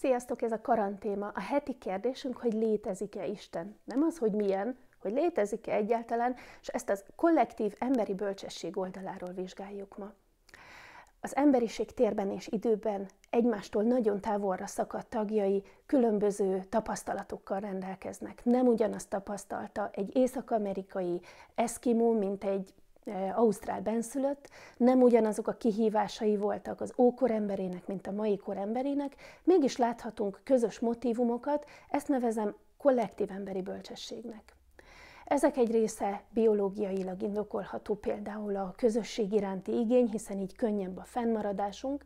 [0.00, 1.30] Sziasztok, ez a karantéma.
[1.34, 3.78] A heti kérdésünk, hogy létezik-e Isten.
[3.84, 9.96] Nem az, hogy milyen, hogy létezik-e egyáltalán, és ezt az kollektív emberi bölcsesség oldaláról vizsgáljuk
[9.96, 10.12] ma.
[11.20, 18.44] Az emberiség térben és időben egymástól nagyon távolra szakadt tagjai különböző tapasztalatokkal rendelkeznek.
[18.44, 21.20] Nem ugyanazt tapasztalta egy észak-amerikai
[21.54, 22.74] eszkimó, mint egy
[23.34, 29.14] ausztrál benszülött, nem ugyanazok a kihívásai voltak az ókor emberének, mint a mai kor emberének,
[29.44, 34.56] mégis láthatunk közös motivumokat, ezt nevezem kollektív emberi bölcsességnek.
[35.24, 42.04] Ezek egy része biológiailag indokolható, például a közösség iránti igény, hiszen így könnyebb a fennmaradásunk,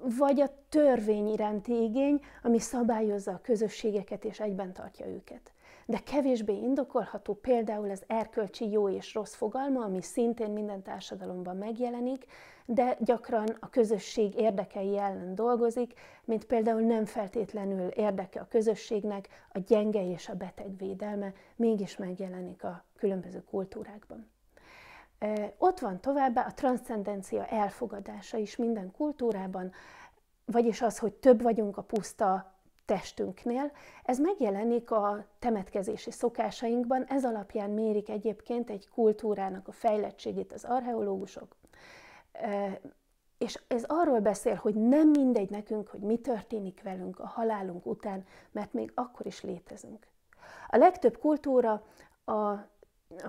[0.00, 5.52] vagy a törvény iránti igény, ami szabályozza a közösségeket és egyben tartja őket
[5.88, 12.24] de kevésbé indokolható például az erkölcsi jó és rossz fogalma, ami szintén minden társadalomban megjelenik,
[12.66, 15.92] de gyakran a közösség érdekei ellen dolgozik,
[16.24, 22.64] mint például nem feltétlenül érdeke a közösségnek a gyenge és a beteg védelme, mégis megjelenik
[22.64, 24.30] a különböző kultúrákban.
[25.58, 29.72] Ott van továbbá a transzcendencia elfogadása is minden kultúrában,
[30.44, 32.52] vagyis az, hogy több vagyunk a puszta
[32.84, 33.72] testünknél.
[34.04, 41.56] Ez megjelenik a temetkezési szokásainkban, ez alapján mérik egyébként egy kultúrának a fejlettségét az archeológusok.
[43.38, 48.24] És ez arról beszél, hogy nem mindegy nekünk, hogy mi történik velünk a halálunk után,
[48.50, 50.06] mert még akkor is létezünk.
[50.68, 51.82] A legtöbb kultúra
[52.24, 52.54] a,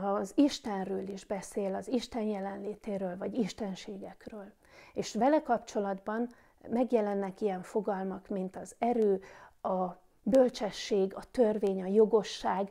[0.02, 4.52] az Istenről is beszél, az Isten jelenlétéről, vagy istenségekről.
[4.94, 6.30] És vele kapcsolatban
[6.68, 9.22] megjelennek ilyen fogalmak, mint az erő,
[9.62, 9.88] a
[10.24, 12.70] bölcsesség, a törvény, a jogosság,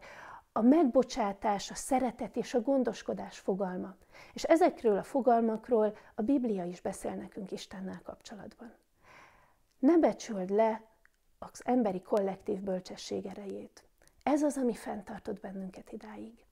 [0.53, 3.95] a megbocsátás, a szeretet és a gondoskodás fogalma.
[4.33, 8.73] És ezekről a fogalmakról a Biblia is beszél nekünk Istennel kapcsolatban.
[9.79, 10.83] Ne becsüld le
[11.39, 13.85] az emberi kollektív bölcsesség erejét.
[14.23, 16.47] Ez az, ami fenntartott bennünket idáig.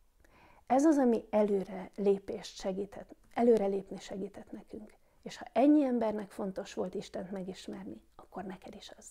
[0.66, 4.94] Ez az, ami előre lépést segített, előre lépni segített nekünk.
[5.22, 9.06] És ha ennyi embernek fontos volt Istent megismerni, akkor neked is az.